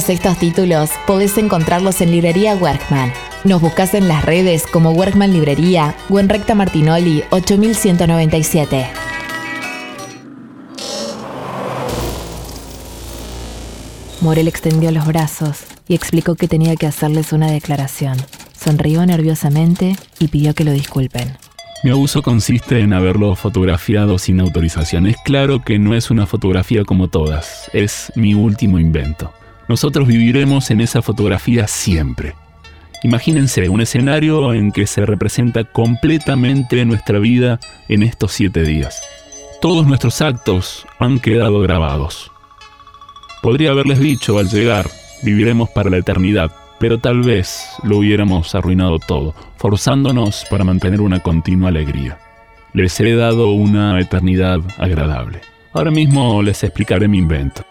Todos 0.00 0.14
estos 0.14 0.38
títulos 0.38 0.88
podés 1.06 1.36
encontrarlos 1.36 2.00
en 2.00 2.10
Librería 2.10 2.54
Workman. 2.54 3.12
Nos 3.44 3.60
buscas 3.60 3.92
en 3.92 4.08
las 4.08 4.24
redes 4.24 4.66
como 4.66 4.92
Workman 4.92 5.30
Librería 5.30 5.94
o 6.08 6.54
Martinoli 6.54 7.22
8197. 7.28 8.86
Morel 14.22 14.48
extendió 14.48 14.90
los 14.90 15.06
brazos 15.06 15.64
y 15.86 15.94
explicó 15.94 16.34
que 16.34 16.48
tenía 16.48 16.76
que 16.76 16.86
hacerles 16.86 17.34
una 17.34 17.50
declaración. 17.50 18.16
Sonrió 18.58 19.04
nerviosamente 19.04 19.96
y 20.18 20.28
pidió 20.28 20.54
que 20.54 20.64
lo 20.64 20.72
disculpen. 20.72 21.36
Mi 21.84 21.90
abuso 21.90 22.22
consiste 22.22 22.80
en 22.80 22.94
haberlo 22.94 23.36
fotografiado 23.36 24.18
sin 24.18 24.40
autorización. 24.40 25.06
Es 25.06 25.18
claro 25.26 25.62
que 25.62 25.78
no 25.78 25.94
es 25.94 26.10
una 26.10 26.24
fotografía 26.24 26.84
como 26.84 27.08
todas, 27.08 27.70
es 27.74 28.10
mi 28.16 28.32
último 28.32 28.78
invento. 28.78 29.34
Nosotros 29.70 30.08
viviremos 30.08 30.72
en 30.72 30.80
esa 30.80 31.00
fotografía 31.00 31.68
siempre. 31.68 32.34
Imagínense 33.04 33.68
un 33.68 33.80
escenario 33.80 34.52
en 34.52 34.72
que 34.72 34.84
se 34.88 35.06
representa 35.06 35.62
completamente 35.62 36.84
nuestra 36.84 37.20
vida 37.20 37.60
en 37.88 38.02
estos 38.02 38.32
siete 38.32 38.64
días. 38.64 39.00
Todos 39.60 39.86
nuestros 39.86 40.22
actos 40.22 40.88
han 40.98 41.20
quedado 41.20 41.60
grabados. 41.60 42.32
Podría 43.42 43.70
haberles 43.70 44.00
dicho 44.00 44.40
al 44.40 44.48
llegar, 44.48 44.90
viviremos 45.22 45.70
para 45.70 45.88
la 45.88 45.98
eternidad, 45.98 46.50
pero 46.80 46.98
tal 46.98 47.22
vez 47.22 47.68
lo 47.84 47.98
hubiéramos 47.98 48.56
arruinado 48.56 48.98
todo, 48.98 49.36
forzándonos 49.56 50.46
para 50.50 50.64
mantener 50.64 51.00
una 51.00 51.20
continua 51.20 51.68
alegría. 51.68 52.18
Les 52.72 52.98
he 52.98 53.14
dado 53.14 53.52
una 53.52 54.00
eternidad 54.00 54.58
agradable. 54.78 55.42
Ahora 55.72 55.92
mismo 55.92 56.42
les 56.42 56.64
explicaré 56.64 57.06
mi 57.06 57.18
invento. 57.18 57.69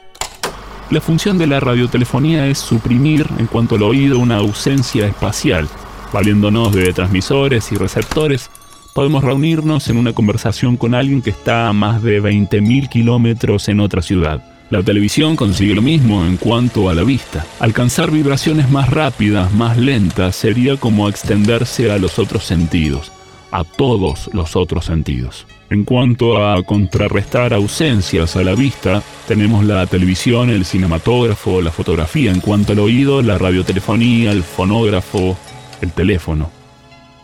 La 0.91 1.01
función 1.01 1.37
de 1.37 1.45
la 1.45 1.59
radiotelefonía 1.59 2.47
es 2.47 2.57
suprimir 2.57 3.27
en 3.37 3.45
cuanto 3.45 3.75
al 3.75 3.83
oído 3.83 4.17
una 4.17 4.37
ausencia 4.37 5.05
espacial. 5.05 5.69
Valiéndonos 6.11 6.73
de 6.73 6.91
transmisores 6.93 7.71
y 7.71 7.75
receptores, 7.75 8.49
podemos 8.95 9.23
reunirnos 9.23 9.87
en 9.89 9.97
una 9.97 10.13
conversación 10.13 10.77
con 10.77 10.95
alguien 10.95 11.21
que 11.21 11.29
está 11.29 11.67
a 11.67 11.73
más 11.73 12.01
de 12.01 12.19
20.000 12.23 12.89
kilómetros 12.89 13.69
en 13.69 13.81
otra 13.81 14.01
ciudad. 14.01 14.43
La 14.71 14.81
televisión 14.81 15.35
consigue 15.35 15.75
lo 15.75 15.83
mismo 15.83 16.25
en 16.25 16.37
cuanto 16.37 16.89
a 16.89 16.95
la 16.95 17.03
vista. 17.03 17.45
Alcanzar 17.59 18.09
vibraciones 18.09 18.71
más 18.71 18.89
rápidas, 18.89 19.53
más 19.53 19.77
lentas, 19.77 20.35
sería 20.35 20.77
como 20.77 21.07
extenderse 21.07 21.91
a 21.91 21.99
los 21.99 22.17
otros 22.17 22.45
sentidos, 22.45 23.11
a 23.51 23.63
todos 23.63 24.27
los 24.33 24.55
otros 24.55 24.85
sentidos. 24.85 25.45
En 25.71 25.83
cuanto 25.83 26.43
a 26.43 26.63
contrarrestar 26.63 27.53
ausencias 27.53 28.35
a 28.35 28.43
la 28.43 28.55
vista, 28.55 29.03
tenemos 29.27 29.63
la 29.63 29.85
televisión, 29.85 30.49
el 30.49 30.65
cinematógrafo, 30.65 31.61
la 31.61 31.69
fotografía. 31.69 32.31
En 32.31 32.41
cuanto 32.41 32.71
al 32.71 32.79
oído, 32.79 33.21
la 33.21 33.37
radiotelefonía, 33.37 34.31
el 34.31 34.41
fonógrafo, 34.41 35.37
el 35.81 35.91
teléfono. 35.91 36.49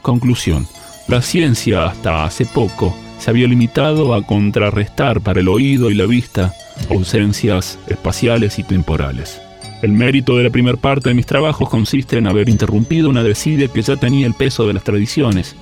Conclusión. 0.03 0.67
La 1.07 1.23
ciencia 1.23 1.85
hasta 1.85 2.23
hace 2.23 2.45
poco 2.45 2.95
se 3.17 3.31
había 3.31 3.47
limitado 3.47 4.13
a 4.13 4.21
contrarrestar 4.21 5.21
para 5.21 5.39
el 5.39 5.47
oído 5.47 5.89
y 5.89 5.95
la 5.95 6.05
vista 6.05 6.53
ausencias 6.91 7.79
espaciales 7.87 8.59
y 8.59 8.63
temporales. 8.63 9.41
El 9.81 9.93
mérito 9.93 10.37
de 10.37 10.43
la 10.43 10.49
primera 10.51 10.77
parte 10.77 11.09
de 11.09 11.15
mis 11.15 11.25
trabajos 11.25 11.67
consiste 11.67 12.17
en 12.19 12.27
haber 12.27 12.47
interrumpido 12.49 13.09
una 13.09 13.23
desidia 13.23 13.69
que 13.69 13.81
ya 13.81 13.95
tenía 13.95 14.27
el 14.27 14.35
peso 14.35 14.67
de 14.67 14.73
las 14.73 14.83
tradiciones, 14.83 15.55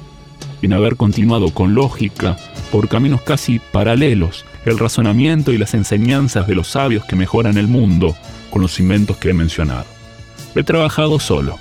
en 0.61 0.73
haber 0.73 0.97
continuado 0.97 1.53
con 1.53 1.73
lógica 1.75 2.37
por 2.73 2.89
caminos 2.89 3.21
casi 3.21 3.59
paralelos 3.59 4.45
el 4.65 4.79
razonamiento 4.79 5.51
y 5.51 5.59
las 5.59 5.75
enseñanzas 5.75 6.47
de 6.47 6.55
los 6.55 6.69
sabios 6.69 7.05
que 7.05 7.15
mejoran 7.15 7.59
el 7.59 7.67
mundo 7.67 8.17
con 8.49 8.63
los 8.63 8.79
inventos 8.79 9.17
que 9.17 9.29
he 9.29 9.33
mencionado. 9.35 9.85
He 10.55 10.63
trabajado 10.63 11.19
solo. 11.19 11.59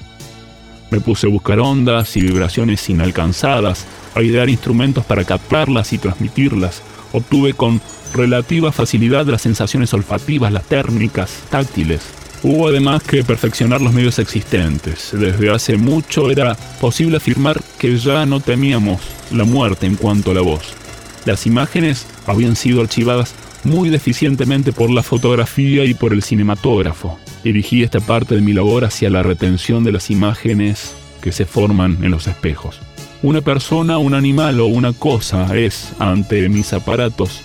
Me 0.90 1.00
puse 1.00 1.26
a 1.26 1.30
buscar 1.30 1.60
ondas 1.60 2.16
y 2.16 2.22
vibraciones 2.22 2.88
inalcanzadas, 2.88 3.84
a 4.14 4.22
idear 4.22 4.48
instrumentos 4.48 5.04
para 5.04 5.24
captarlas 5.24 5.92
y 5.92 5.98
transmitirlas. 5.98 6.80
Obtuve 7.12 7.52
con 7.52 7.82
relativa 8.14 8.72
facilidad 8.72 9.26
las 9.26 9.42
sensaciones 9.42 9.92
olfativas, 9.92 10.50
las 10.50 10.64
térmicas, 10.64 11.42
táctiles. 11.50 12.00
Hubo 12.42 12.68
además 12.68 13.02
que 13.02 13.22
perfeccionar 13.22 13.82
los 13.82 13.92
medios 13.92 14.18
existentes. 14.18 15.10
Desde 15.12 15.50
hace 15.50 15.76
mucho 15.76 16.30
era 16.30 16.54
posible 16.80 17.18
afirmar 17.18 17.60
que 17.78 17.98
ya 17.98 18.24
no 18.24 18.40
temíamos 18.40 19.02
la 19.30 19.44
muerte 19.44 19.84
en 19.84 19.96
cuanto 19.96 20.30
a 20.30 20.34
la 20.34 20.40
voz. 20.40 20.81
Las 21.24 21.46
imágenes 21.46 22.06
habían 22.26 22.56
sido 22.56 22.80
archivadas 22.80 23.34
muy 23.64 23.90
deficientemente 23.90 24.72
por 24.72 24.90
la 24.90 25.02
fotografía 25.02 25.84
y 25.84 25.94
por 25.94 26.12
el 26.12 26.22
cinematógrafo. 26.22 27.18
Dirigí 27.44 27.82
esta 27.82 28.00
parte 28.00 28.34
de 28.34 28.40
mi 28.40 28.52
labor 28.52 28.84
hacia 28.84 29.08
la 29.08 29.22
retención 29.22 29.84
de 29.84 29.92
las 29.92 30.10
imágenes 30.10 30.94
que 31.20 31.32
se 31.32 31.46
forman 31.46 31.98
en 32.02 32.10
los 32.10 32.26
espejos. 32.26 32.80
Una 33.22 33.40
persona, 33.40 33.98
un 33.98 34.14
animal 34.14 34.58
o 34.60 34.66
una 34.66 34.92
cosa 34.92 35.56
es, 35.56 35.92
ante 36.00 36.48
mis 36.48 36.72
aparatos, 36.72 37.42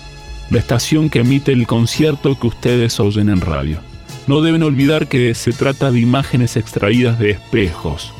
la 0.50 0.58
estación 0.58 1.08
que 1.08 1.20
emite 1.20 1.52
el 1.52 1.68
concierto 1.68 2.38
que 2.38 2.48
ustedes 2.48 2.98
oyen 2.98 3.28
en 3.28 3.40
radio. 3.40 3.78
No 4.26 4.40
deben 4.40 4.64
olvidar 4.64 5.06
que 5.06 5.34
se 5.34 5.52
trata 5.52 5.92
de 5.92 6.00
imágenes 6.00 6.56
extraídas 6.56 7.20
de 7.20 7.30
espejos, 7.30 8.12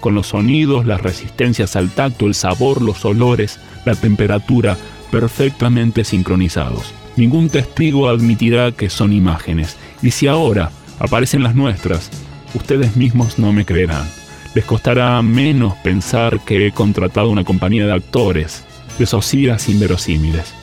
con 0.00 0.14
los 0.14 0.28
sonidos, 0.28 0.86
las 0.86 1.00
resistencias 1.00 1.76
al 1.76 1.90
tacto, 1.90 2.26
el 2.26 2.34
sabor, 2.34 2.82
los 2.82 3.04
olores, 3.04 3.58
la 3.84 3.94
temperatura 3.94 4.76
perfectamente 5.10 6.04
sincronizados. 6.04 6.92
Ningún 7.16 7.48
testigo 7.48 8.08
admitirá 8.08 8.72
que 8.72 8.90
son 8.90 9.12
imágenes, 9.12 9.76
y 10.02 10.12
si 10.12 10.26
ahora 10.26 10.70
aparecen 10.98 11.42
las 11.42 11.54
nuestras, 11.54 12.10
ustedes 12.54 12.96
mismos 12.96 13.38
no 13.38 13.52
me 13.52 13.64
creerán. 13.64 14.08
Les 14.54 14.64
costará 14.64 15.20
menos 15.22 15.74
pensar 15.84 16.40
que 16.40 16.66
he 16.66 16.72
contratado 16.72 17.30
una 17.30 17.44
compañía 17.44 17.86
de 17.86 17.92
actores, 17.92 18.64
de 18.98 19.06
socias 19.06 19.68
inverosímiles. 19.68 20.54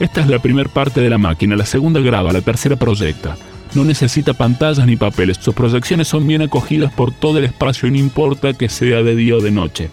Esta 0.00 0.20
es 0.20 0.28
la 0.28 0.38
primera 0.38 0.70
parte 0.70 1.00
de 1.00 1.10
la 1.10 1.18
máquina, 1.18 1.56
la 1.56 1.66
segunda 1.66 2.00
graba, 2.00 2.32
la 2.32 2.40
tercera 2.40 2.76
proyecta. 2.76 3.36
No 3.74 3.84
necesita 3.84 4.32
pantallas 4.32 4.86
ni 4.86 4.96
papeles, 4.96 5.38
sus 5.40 5.54
proyecciones 5.54 6.08
son 6.08 6.26
bien 6.26 6.42
acogidas 6.42 6.92
por 6.92 7.12
todo 7.12 7.38
el 7.38 7.44
espacio 7.44 7.90
no 7.90 7.96
importa 7.96 8.54
que 8.54 8.68
sea 8.68 9.02
de 9.02 9.14
día 9.14 9.36
o 9.36 9.40
de 9.40 9.50
noche. 9.50 9.90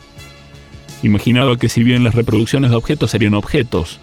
Imaginaba 1.05 1.55
que 1.55 1.69
si 1.69 1.83
bien 1.83 2.03
las 2.03 2.15
reproducciones 2.15 2.71
de 2.71 2.77
objetos 2.77 3.12
serían 3.12 3.35
objetos, 3.35 4.00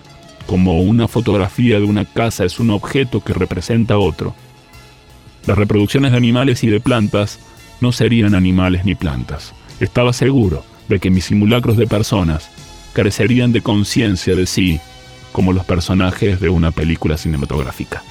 como 0.47 0.80
una 0.82 1.09
fotografía 1.09 1.80
de 1.80 1.85
una 1.85 2.04
casa 2.04 2.44
es 2.44 2.61
un 2.61 2.71
objeto 2.71 3.25
que 3.25 3.32
representa 3.32 3.99
otro, 3.99 4.37
las 5.44 5.59
reproducciones 5.59 6.12
de 6.12 6.18
animales 6.18 6.62
y 6.62 6.68
de 6.68 6.78
plantas 6.78 7.40
no 7.80 7.90
serían 7.90 8.37
animales 8.37 8.85
ni 8.85 8.94
plantas. 8.94 9.52
Estaba 9.80 10.12
seguro 10.12 10.64
de 10.88 11.00
que 11.00 11.11
mis 11.11 11.25
simulacros 11.25 11.76
de 11.76 11.88
personas 11.88 12.49
carecerían 12.92 13.50
de 13.50 13.62
conciencia 13.62 14.37
de 14.37 14.47
sí 14.47 14.78
como 15.32 15.52
los 15.52 15.64
personajes 15.64 16.38
de 16.38 16.50
una 16.50 16.71
película 16.71 17.16
cinematográfica. 17.18 18.04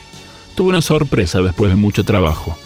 Tuve 0.54 0.68
una 0.68 0.82
sorpresa 0.82 1.42
después 1.42 1.72
de 1.72 1.78
mucho 1.78 2.04
trabajo. 2.04 2.58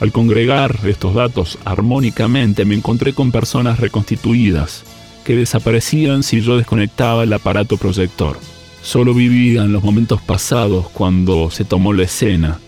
Al 0.00 0.10
congregar 0.10 0.76
estos 0.86 1.14
datos 1.14 1.56
armónicamente 1.64 2.64
me 2.64 2.74
encontré 2.74 3.12
con 3.12 3.30
personas 3.30 3.78
reconstituidas 3.78 4.84
que 5.28 5.36
desaparecían 5.36 6.22
si 6.22 6.40
yo 6.40 6.56
desconectaba 6.56 7.22
el 7.22 7.32
aparato 7.34 7.76
proyector. 7.76 8.40
Solo 8.80 9.12
vivían 9.12 9.72
los 9.72 9.84
momentos 9.84 10.22
pasados 10.22 10.88
cuando 10.88 11.50
se 11.50 11.66
tomó 11.66 11.92
la 11.92 12.04
escena 12.04 12.60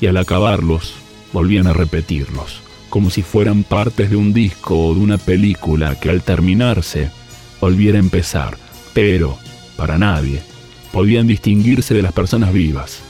y 0.00 0.06
al 0.06 0.16
acabarlos 0.16 0.94
volvían 1.32 1.66
a 1.66 1.72
repetirlos, 1.72 2.60
como 2.90 3.10
si 3.10 3.22
fueran 3.22 3.64
partes 3.64 4.08
de 4.08 4.14
un 4.14 4.32
disco 4.32 4.86
o 4.86 4.94
de 4.94 5.00
una 5.00 5.18
película 5.18 5.98
que 5.98 6.08
al 6.08 6.22
terminarse 6.22 7.10
volviera 7.60 7.98
a 7.98 8.02
empezar, 8.02 8.56
pero 8.94 9.36
para 9.76 9.98
nadie 9.98 10.42
podían 10.92 11.26
distinguirse 11.26 11.92
de 11.92 12.02
las 12.02 12.12
personas 12.12 12.52
vivas. 12.52 13.00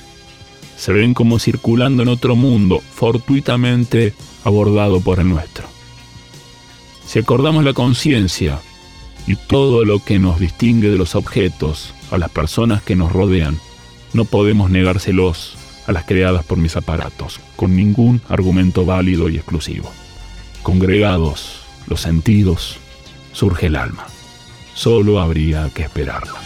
Se 0.79 0.95
ven 0.95 1.13
como 1.13 1.39
circulando 1.39 2.03
en 2.03 2.09
otro 2.09 2.35
mundo, 2.35 2.81
fortuitamente 2.95 4.15
abordado 4.43 5.03
por 5.03 5.21
el 5.21 5.29
nuestro. 5.29 5.69
Si 7.07 7.19
acordamos 7.19 7.63
la 7.63 7.75
conciencia 7.75 8.59
y 9.27 9.37
todo 9.37 9.85
lo 9.85 10.03
que 10.03 10.19
nos 10.19 10.39
distingue 10.39 10.91
de 10.91 10.99
los 10.99 11.15
objetos, 11.15 11.95
a 12.11 12.19
las 12.19 12.31
personas 12.31 12.83
que 12.83 12.97
nos 12.97 13.13
rodean, 13.13 13.59
no 14.13 14.25
podemos 14.25 14.71
negárselos 14.71 15.57
a 15.87 15.93
las 15.93 16.05
creadas 16.05 16.45
por 16.45 16.59
mis 16.59 16.77
aparatos, 16.77 17.41
con 17.57 17.77
ningún 17.77 18.21
argumento 18.29 18.85
válido 18.85 19.29
y 19.29 19.37
exclusivo. 19.37 19.91
Congregados 20.63 21.61
los 21.87 22.01
sentidos, 22.01 22.79
surge 23.33 23.67
el 23.67 23.77
alma. 23.77 24.07
Solo 24.75 25.21
habría 25.21 25.71
que 25.73 25.83
esperarla. 25.83 26.46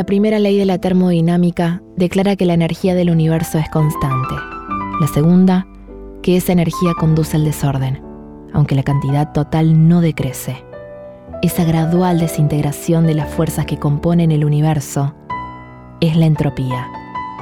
La 0.00 0.06
primera 0.06 0.38
ley 0.38 0.56
de 0.56 0.64
la 0.64 0.78
termodinámica 0.78 1.82
declara 1.94 2.34
que 2.34 2.46
la 2.46 2.54
energía 2.54 2.94
del 2.94 3.10
universo 3.10 3.58
es 3.58 3.68
constante. 3.68 4.34
La 4.98 5.06
segunda, 5.06 5.66
que 6.22 6.38
esa 6.38 6.52
energía 6.52 6.92
conduce 6.98 7.36
al 7.36 7.44
desorden, 7.44 8.02
aunque 8.54 8.74
la 8.74 8.82
cantidad 8.82 9.30
total 9.32 9.90
no 9.90 10.00
decrece. 10.00 10.64
Esa 11.42 11.64
gradual 11.64 12.18
desintegración 12.18 13.06
de 13.06 13.12
las 13.12 13.28
fuerzas 13.28 13.66
que 13.66 13.76
componen 13.76 14.32
el 14.32 14.46
universo 14.46 15.14
es 16.00 16.16
la 16.16 16.24
entropía. 16.24 16.88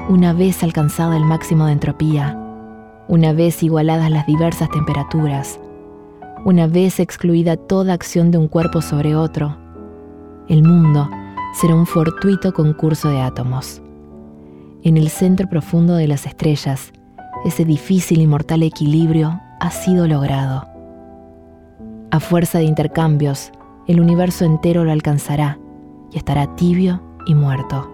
Una 0.08 0.32
vez 0.32 0.64
alcanzado 0.64 1.12
el 1.12 1.24
máximo 1.24 1.66
de 1.66 1.74
entropía, 1.74 2.36
una 3.06 3.32
vez 3.32 3.62
igualadas 3.62 4.10
las 4.10 4.26
diversas 4.26 4.68
temperaturas, 4.70 5.60
una 6.44 6.66
vez 6.66 6.98
excluida 6.98 7.56
toda 7.56 7.92
acción 7.92 8.32
de 8.32 8.38
un 8.38 8.48
cuerpo 8.48 8.82
sobre 8.82 9.14
otro, 9.14 9.56
el 10.48 10.64
mundo 10.64 11.08
será 11.52 11.74
un 11.74 11.86
fortuito 11.86 12.52
concurso 12.52 13.08
de 13.08 13.20
átomos. 13.20 13.82
En 14.82 14.96
el 14.96 15.08
centro 15.08 15.48
profundo 15.48 15.94
de 15.94 16.06
las 16.06 16.26
estrellas, 16.26 16.92
ese 17.44 17.64
difícil 17.64 18.20
y 18.20 18.26
mortal 18.26 18.62
equilibrio 18.62 19.40
ha 19.60 19.70
sido 19.70 20.06
logrado. 20.06 20.68
A 22.10 22.20
fuerza 22.20 22.58
de 22.58 22.64
intercambios, 22.64 23.50
el 23.86 24.00
universo 24.00 24.44
entero 24.44 24.84
lo 24.84 24.92
alcanzará 24.92 25.58
y 26.12 26.18
estará 26.18 26.54
tibio 26.54 27.02
y 27.26 27.34
muerto. 27.34 27.90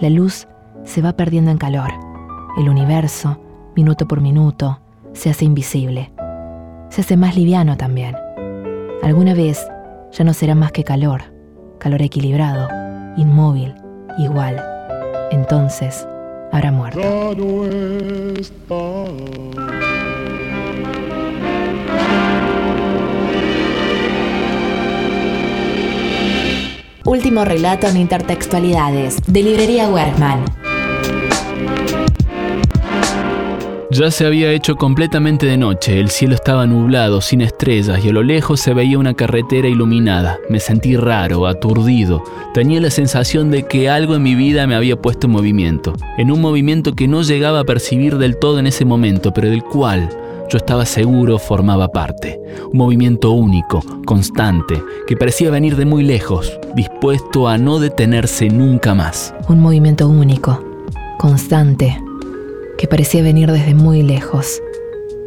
La 0.00 0.10
luz 0.10 0.46
se 0.84 1.00
va 1.00 1.12
perdiendo 1.14 1.50
en 1.50 1.58
calor. 1.58 1.90
El 2.58 2.68
universo, 2.68 3.40
minuto 3.76 4.06
por 4.06 4.20
minuto, 4.20 4.80
se 5.12 5.30
hace 5.30 5.44
invisible. 5.44 6.12
Se 6.90 7.00
hace 7.00 7.16
más 7.16 7.36
liviano 7.36 7.76
también. 7.76 8.16
Alguna 9.02 9.34
vez 9.34 9.66
ya 10.12 10.24
no 10.24 10.34
será 10.34 10.54
más 10.54 10.72
que 10.72 10.84
calor 10.84 11.37
calor 11.78 12.02
equilibrado, 12.02 12.68
inmóvil, 13.16 13.74
igual. 14.18 14.62
Entonces 15.30 16.06
habrá 16.52 16.72
muerto. 16.72 17.00
Último 27.04 27.44
relato 27.44 27.86
en 27.86 27.96
intertextualidades 27.96 29.16
de 29.26 29.42
Librería 29.42 29.88
Werkman. 29.88 30.57
Ya 33.98 34.12
se 34.12 34.24
había 34.24 34.52
hecho 34.52 34.76
completamente 34.76 35.44
de 35.46 35.56
noche, 35.56 35.98
el 35.98 36.08
cielo 36.08 36.36
estaba 36.36 36.68
nublado, 36.68 37.20
sin 37.20 37.40
estrellas, 37.40 37.98
y 38.04 38.10
a 38.10 38.12
lo 38.12 38.22
lejos 38.22 38.60
se 38.60 38.72
veía 38.72 38.96
una 38.96 39.14
carretera 39.14 39.66
iluminada. 39.66 40.38
Me 40.48 40.60
sentí 40.60 40.96
raro, 40.96 41.48
aturdido. 41.48 42.22
Tenía 42.54 42.80
la 42.80 42.90
sensación 42.90 43.50
de 43.50 43.64
que 43.64 43.90
algo 43.90 44.14
en 44.14 44.22
mi 44.22 44.36
vida 44.36 44.68
me 44.68 44.76
había 44.76 44.94
puesto 44.94 45.26
en 45.26 45.32
movimiento, 45.32 45.94
en 46.16 46.30
un 46.30 46.40
movimiento 46.40 46.94
que 46.94 47.08
no 47.08 47.22
llegaba 47.22 47.58
a 47.58 47.64
percibir 47.64 48.18
del 48.18 48.36
todo 48.36 48.60
en 48.60 48.68
ese 48.68 48.84
momento, 48.84 49.34
pero 49.34 49.50
del 49.50 49.64
cual 49.64 50.08
yo 50.48 50.58
estaba 50.58 50.86
seguro 50.86 51.40
formaba 51.40 51.88
parte. 51.88 52.40
Un 52.70 52.78
movimiento 52.78 53.32
único, 53.32 53.80
constante, 54.06 54.80
que 55.08 55.16
parecía 55.16 55.50
venir 55.50 55.74
de 55.74 55.86
muy 55.86 56.04
lejos, 56.04 56.56
dispuesto 56.76 57.48
a 57.48 57.58
no 57.58 57.80
detenerse 57.80 58.48
nunca 58.48 58.94
más. 58.94 59.34
Un 59.48 59.58
movimiento 59.58 60.06
único, 60.08 60.64
constante 61.18 62.00
que 62.78 62.86
parecía 62.86 63.22
venir 63.22 63.50
desde 63.50 63.74
muy 63.74 64.02
lejos, 64.02 64.62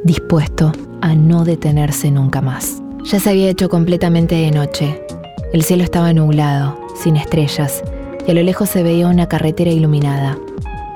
dispuesto 0.04 0.72
a 1.02 1.14
no 1.14 1.44
detenerse 1.44 2.10
nunca 2.10 2.42
más. 2.42 2.82
Ya 3.04 3.20
se 3.20 3.30
había 3.30 3.50
hecho 3.50 3.70
completamente 3.70 4.36
de 4.36 4.52
noche. 4.52 5.04
El 5.52 5.64
cielo 5.64 5.84
estaba 5.84 6.14
nublado, 6.14 6.80
sin 6.96 7.18
estrellas, 7.18 7.84
y 8.26 8.32
a 8.32 8.34
lo 8.34 8.42
lejos 8.42 8.70
se 8.70 8.84
veía 8.84 9.08
una 9.08 9.28
carretera 9.28 9.70
iluminada. 9.70 10.38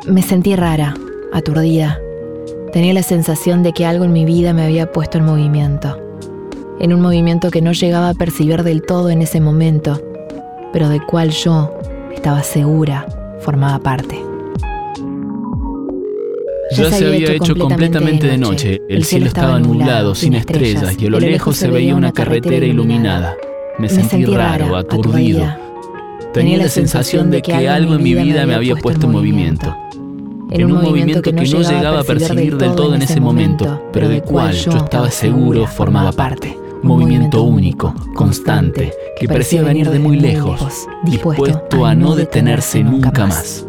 Me 0.07 0.21
sentí 0.21 0.55
rara, 0.55 0.95
aturdida. 1.33 1.99
Tenía 2.71 2.93
la 2.93 3.03
sensación 3.03 3.61
de 3.61 3.73
que 3.73 3.85
algo 3.85 4.05
en 4.05 4.13
mi 4.13 4.23
vida 4.23 4.53
me 4.53 4.63
había 4.63 4.91
puesto 4.91 5.17
en 5.17 5.25
movimiento. 5.25 5.99
En 6.79 6.93
un 6.93 7.01
movimiento 7.01 7.51
que 7.51 7.61
no 7.61 7.73
llegaba 7.73 8.09
a 8.09 8.13
percibir 8.13 8.63
del 8.63 8.81
todo 8.81 9.09
en 9.09 9.21
ese 9.21 9.41
momento, 9.41 10.01
pero 10.71 10.87
del 10.87 11.05
cual 11.05 11.31
yo 11.31 11.73
estaba 12.13 12.43
segura 12.43 13.05
formaba 13.41 13.79
parte. 13.79 14.34
Ya 16.75 16.91
se 16.91 17.07
había 17.07 17.31
hecho 17.31 17.55
completamente 17.55 18.27
de 18.27 18.37
noche, 18.37 18.81
el 18.89 19.03
cielo 19.05 19.27
estaba 19.27 19.59
nublado, 19.59 20.13
sin 20.15 20.33
estrellas, 20.33 20.95
y 20.99 21.07
a 21.07 21.09
lo 21.09 21.19
lejos 21.19 21.55
se 21.55 21.69
veía 21.69 21.95
una 21.95 22.11
carretera 22.11 22.65
iluminada. 22.65 23.35
Me 23.77 23.89
sentí 23.89 24.25
raro, 24.25 24.75
aturdido. 24.75 25.45
Tenía 26.33 26.57
la 26.57 26.69
sensación 26.69 27.31
de 27.31 27.41
que 27.41 27.67
algo 27.67 27.95
en 27.95 28.03
mi 28.03 28.13
vida 28.13 28.45
me 28.45 28.55
había 28.55 28.75
puesto 28.75 29.05
en 29.05 29.13
movimiento. 29.13 29.75
En 30.51 30.71
un 30.71 30.83
movimiento 30.83 31.21
que 31.21 31.33
no 31.33 31.43
llegaba 31.43 32.01
a 32.01 32.03
percibir 32.03 32.57
del 32.57 32.75
todo 32.75 32.93
en 32.93 33.01
ese 33.01 33.19
momento, 33.19 33.81
pero 33.91 34.09
del 34.09 34.21
cual 34.21 34.53
yo 34.53 34.71
estaba 34.71 35.09
seguro 35.09 35.65
formaba 35.65 36.11
parte. 36.11 36.57
Un 36.83 36.89
movimiento 36.89 37.41
único, 37.41 37.95
constante, 38.13 38.93
que 39.19 39.27
parecía 39.27 39.63
venir 39.63 39.89
de 39.89 39.97
muy 39.97 40.19
lejos, 40.19 40.87
dispuesto 41.03 41.85
a 41.85 41.95
no 41.95 42.15
detenerse 42.15 42.83
nunca 42.83 43.25
más. 43.25 43.65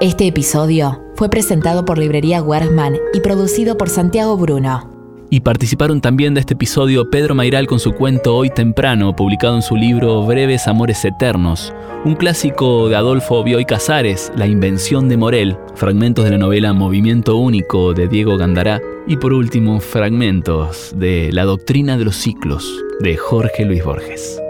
Este 0.00 0.26
episodio 0.26 1.04
fue 1.14 1.28
presentado 1.28 1.84
por 1.84 1.98
Librería 1.98 2.42
Werfman 2.42 2.96
y 3.12 3.20
producido 3.20 3.76
por 3.76 3.90
Santiago 3.90 4.34
Bruno. 4.38 4.88
Y 5.28 5.40
participaron 5.40 6.00
también 6.00 6.32
de 6.32 6.40
este 6.40 6.54
episodio 6.54 7.10
Pedro 7.10 7.34
Mairal 7.34 7.66
con 7.66 7.80
su 7.80 7.92
cuento 7.92 8.34
Hoy 8.34 8.48
Temprano, 8.48 9.14
publicado 9.14 9.56
en 9.56 9.60
su 9.60 9.76
libro 9.76 10.22
Breves 10.22 10.68
Amores 10.68 11.04
Eternos, 11.04 11.74
un 12.06 12.14
clásico 12.14 12.88
de 12.88 12.96
Adolfo 12.96 13.44
Bioy 13.44 13.66
Casares, 13.66 14.32
La 14.36 14.46
Invención 14.46 15.10
de 15.10 15.18
Morel, 15.18 15.58
fragmentos 15.74 16.24
de 16.24 16.30
la 16.30 16.38
novela 16.38 16.72
Movimiento 16.72 17.36
Único 17.36 17.92
de 17.92 18.08
Diego 18.08 18.38
Gandará 18.38 18.80
y 19.06 19.18
por 19.18 19.34
último 19.34 19.80
fragmentos 19.80 20.94
de 20.96 21.28
La 21.30 21.44
Doctrina 21.44 21.98
de 21.98 22.06
los 22.06 22.16
Ciclos 22.16 22.66
de 23.00 23.18
Jorge 23.18 23.66
Luis 23.66 23.84
Borges. 23.84 24.40